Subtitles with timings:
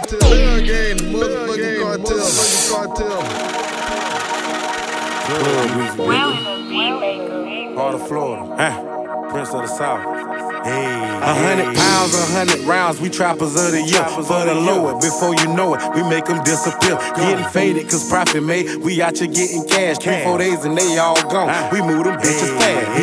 [0.00, 0.20] cartel.
[0.20, 2.18] Bell gang, motherfucking cartel.
[5.28, 7.74] Motherfucking cartel.
[7.74, 8.56] Part of Florida.
[8.56, 9.28] Huh?
[9.30, 10.26] Prince of the South.
[10.64, 14.04] Hey, a hundred pounds, a hundred rounds, we trappers of the year.
[14.04, 16.98] For the lower, before you know it, we make them disappear.
[17.14, 18.76] Getting faded, cause profit made.
[18.82, 19.98] We out here getting cash.
[19.98, 21.70] Three, four days and they all gone.
[21.70, 22.98] We move them bitches fast.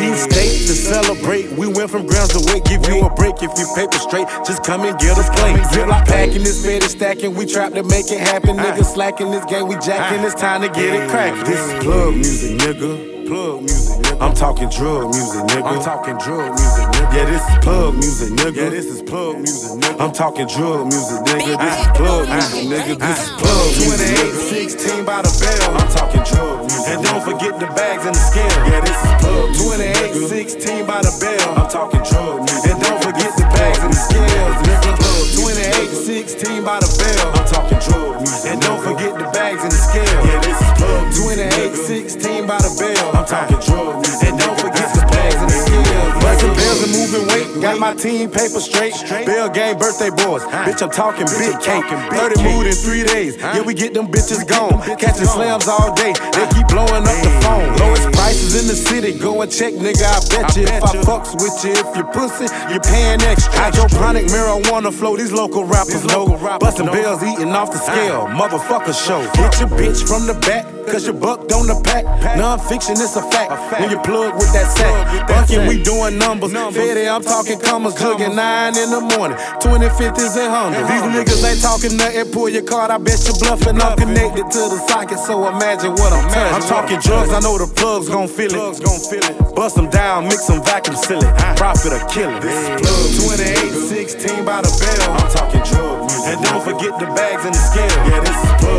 [0.84, 1.50] Celebrate.
[1.52, 2.64] We went from grams to weight.
[2.64, 4.28] Give you a break if you paper straight.
[4.44, 5.64] Just come and get a plate.
[5.72, 7.34] Zip like packing this fed stacking.
[7.34, 8.56] We trap to make it happen.
[8.56, 9.66] Niggas slacking this game.
[9.66, 10.22] We jacking.
[10.24, 11.44] It's time to get it cracking.
[11.44, 13.13] This is plug music, nigga.
[13.24, 14.20] Plug music, nigga.
[14.20, 15.64] I'm talking drug music, nigga.
[15.64, 17.14] I'm talking drug music, nigga.
[17.16, 18.56] Yeah, this is plug music, nigga.
[18.56, 20.00] Yeah, this is plug music, nigga.
[20.00, 21.56] I'm talking drug music, nigga.
[21.56, 22.94] This is plug music, nigga.
[23.00, 24.76] This is plug music.
[24.76, 25.72] 28, 16 by the bell.
[25.72, 26.92] I'm talking drug music.
[26.92, 28.60] And don't forget the bags and the scale.
[28.68, 30.20] Yeah, this is plug music.
[30.20, 31.48] 28, 16 by the bell.
[31.56, 32.76] I'm talking drug music.
[32.76, 34.92] And don't forget the bags and the scales, nigga.
[35.40, 37.32] 28, 16 by the bell.
[37.32, 38.52] I'm talking drug music.
[38.52, 40.20] And don't forget the bags and the scale.
[40.28, 41.48] Yeah, this is plug music.
[41.48, 43.13] 28, 16 by the bell.
[43.24, 44.28] I'm talking drug music.
[44.28, 46.12] And don't forget the bags and the scales.
[46.20, 47.62] Busting bells and moving weight.
[47.62, 48.92] Got my team paper straight.
[49.24, 50.44] Bell game birthday boys.
[50.68, 51.88] Bitch, I'm talking big cake.
[51.88, 53.40] 30 mood in three days.
[53.40, 54.76] Yeah, we get them bitches gone.
[55.00, 56.12] Catching slams all day.
[56.36, 57.72] They keep blowing up the phone.
[57.80, 59.16] Lowest prices in the city.
[59.16, 60.04] Go and check, nigga.
[60.04, 60.68] I bet you.
[60.68, 63.56] If I fucks with you, if you pussy, you paying extra.
[63.56, 65.16] Hydroponic marijuana flow.
[65.16, 66.28] These local rappers know.
[66.60, 68.28] Busting bills eating off the scale.
[68.28, 69.20] Motherfucker show.
[69.40, 70.73] Hit your bitch from the back.
[70.90, 72.04] Cause your you bucked on the pack.
[72.36, 73.50] Non-fiction, it's a fact.
[73.80, 75.28] When you plug with that sack.
[75.28, 76.52] Bunkin', we doing numbers.
[76.52, 77.94] Fetty, I'm talking commas.
[77.94, 79.38] Jugging nine in the morning.
[79.64, 80.88] 2050s and hundreds.
[80.88, 82.30] These niggas ain't talking nothing.
[82.32, 83.80] Pull your card, I bet you bluffing.
[83.80, 86.54] I'm connected to the socket, so imagine what I'm touching.
[86.54, 89.54] I'm talking drugs, I know the plugs gon' feel it.
[89.54, 91.32] Bust them down, mix them, vacuum seal it.
[91.56, 92.42] Profit or kill it.
[92.42, 95.14] This is plug 28, 16 by the bell.
[95.14, 96.34] I'm talking drug music.
[96.34, 97.98] And don't forget the bags and the scale.
[98.10, 98.73] Yeah, this is plug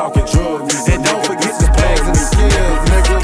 [0.00, 0.22] talking.
[0.22, 3.20] And don't forget the bags and plug nigga.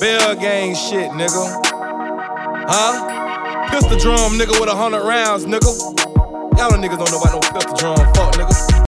[0.00, 1.44] Bell gang shit, nigga.
[2.66, 3.68] Huh?
[3.70, 5.70] Pistol drum, nigga, with a hundred rounds, nigga.
[6.56, 8.70] Y'all niggas don't know about no pistol drum, fuck, nigga.